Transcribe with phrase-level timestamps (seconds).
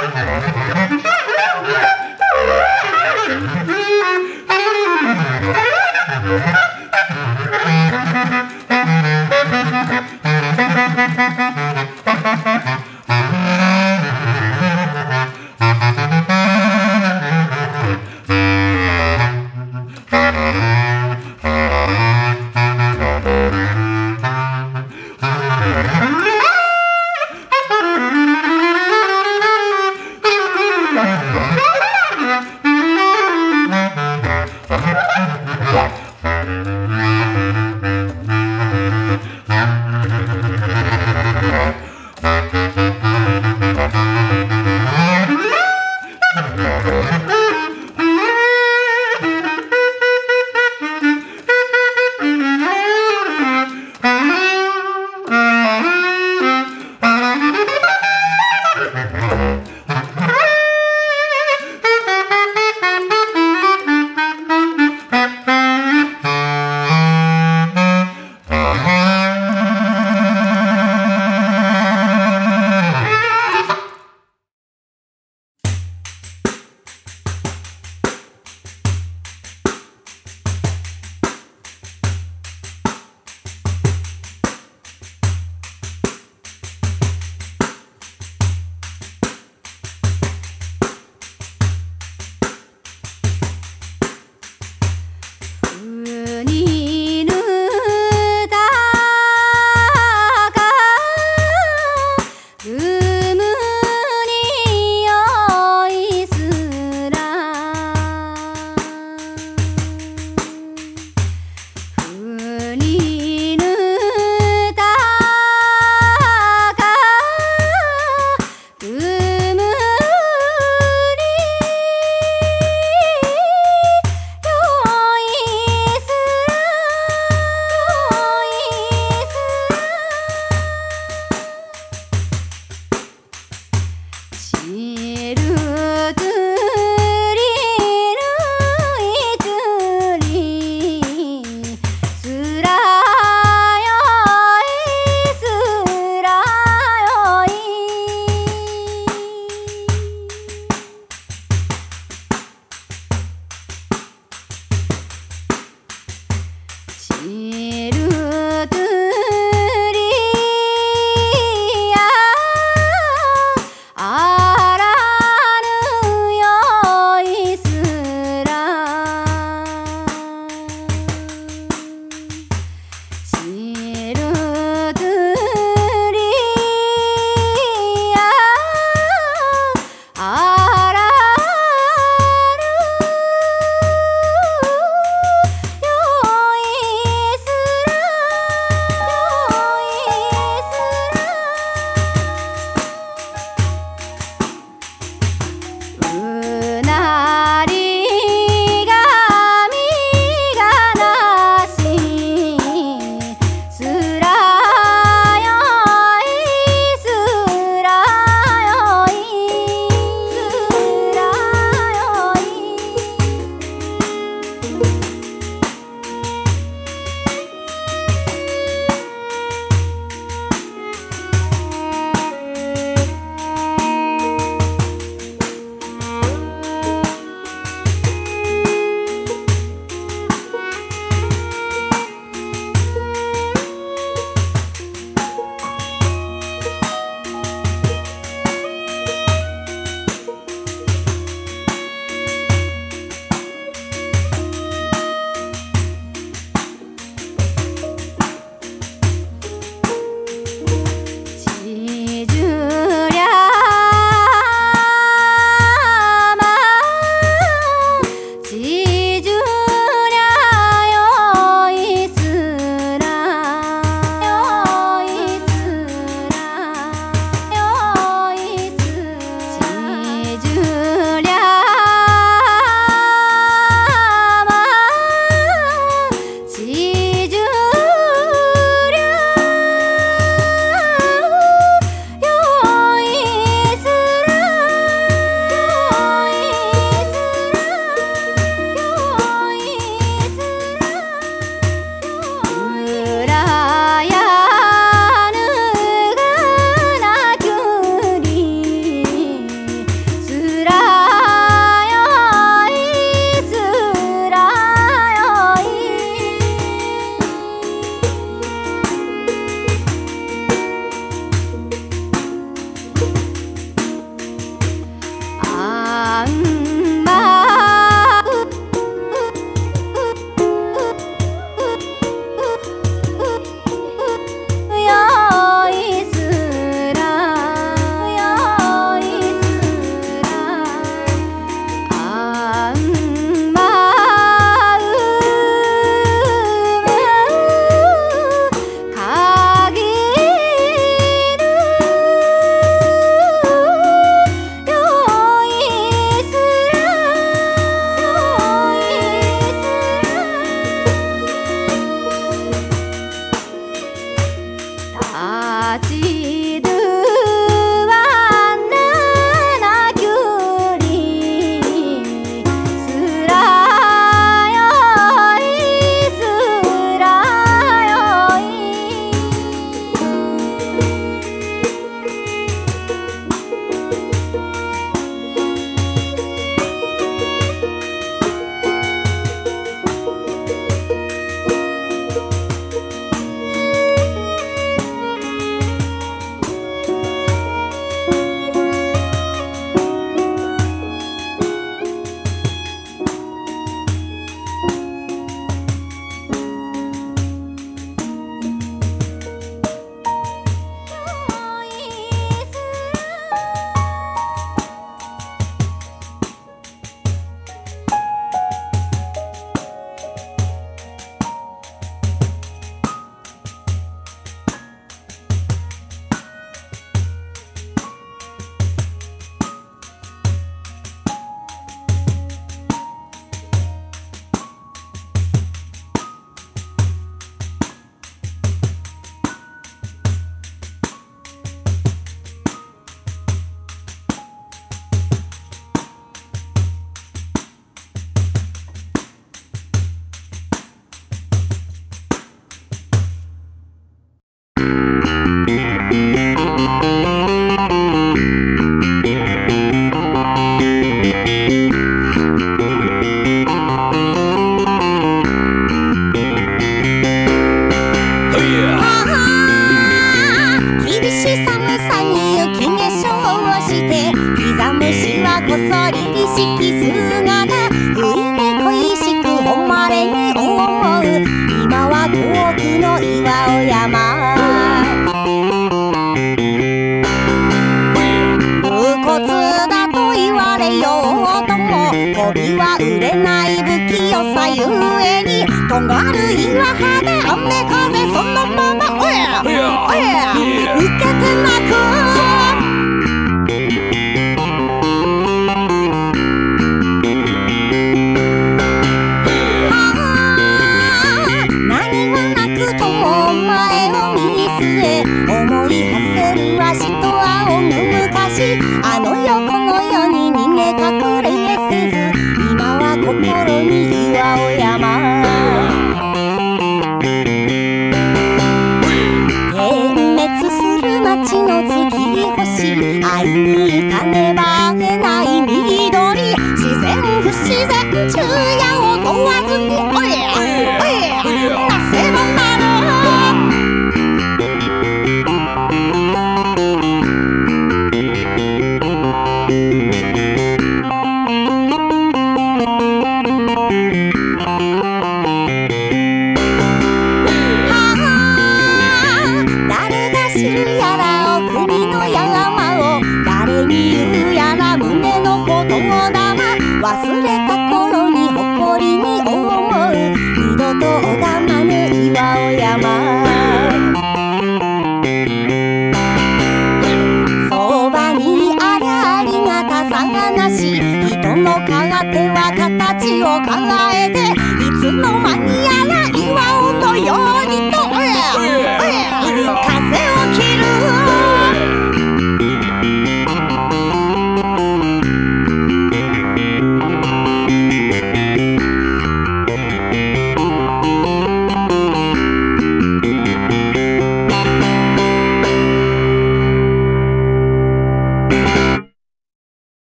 [0.00, 0.93] Thank you.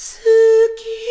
[0.00, 0.06] 好
[0.78, 1.09] き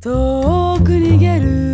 [0.00, 1.67] 遠く逃げる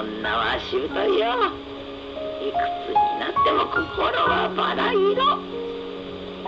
[0.00, 1.28] 女はしぶといよ。
[2.40, 5.12] いくつになっても心はバラ色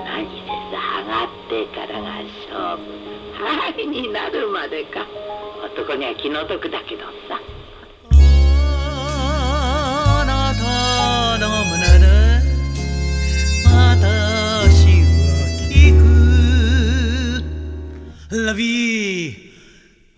[0.03, 2.09] 何せ下がってからが
[2.49, 2.89] 勝負
[3.45, 5.07] はいになるまでか。
[5.63, 7.39] 男には気の毒だけどさ。
[18.31, 19.35] ラビー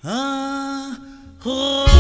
[0.05, 1.94] ああほう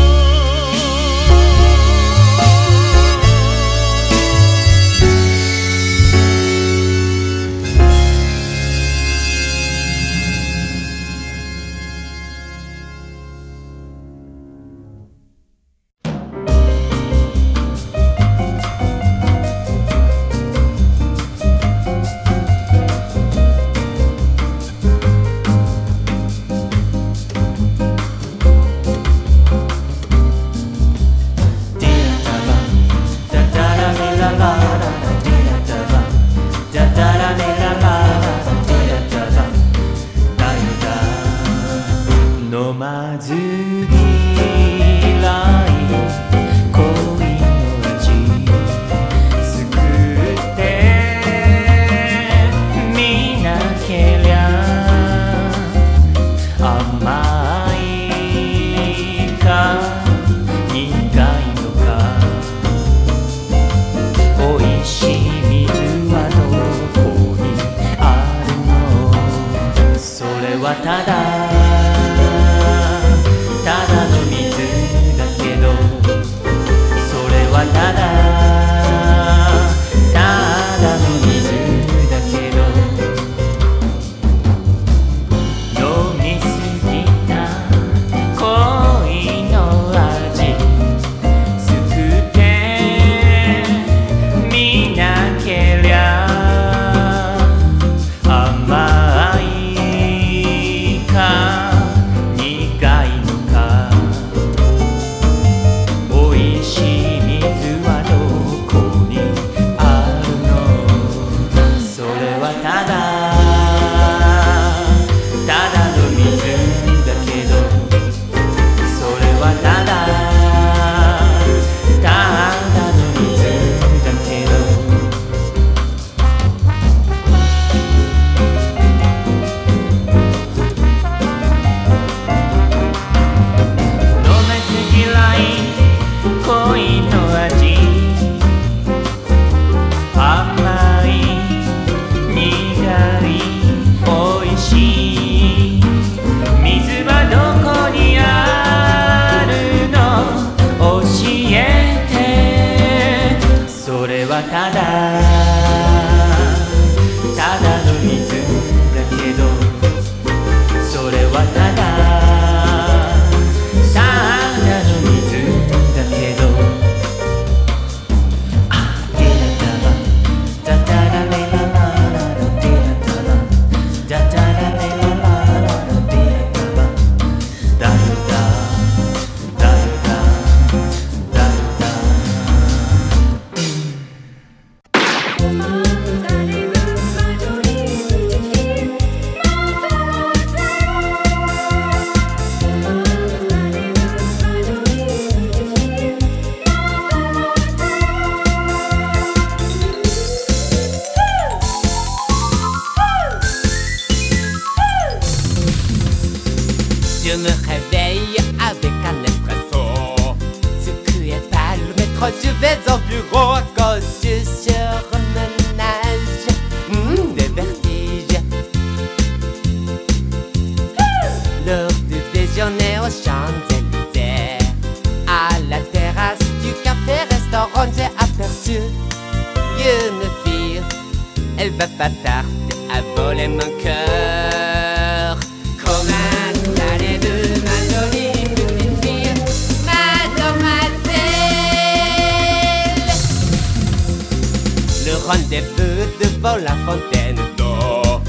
[246.20, 248.20] devant la fontaine d'eau.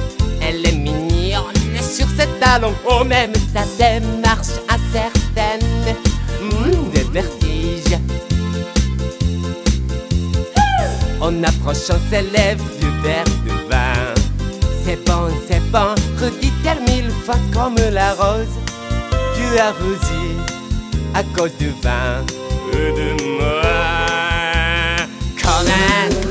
[0.41, 5.61] Elle est mignonne sur ses talons, oh même sa démarche incertaine,
[6.41, 7.25] hum, mmh, de.
[11.21, 14.13] En approchant ses lèvres du verre de vin,
[14.85, 18.47] c'est bon, c'est bon, redit-elle mille fois comme la rose
[19.35, 20.35] tu as rosé
[21.13, 22.23] à cause du vin
[22.71, 23.61] de moi.
[25.41, 26.24] Colin.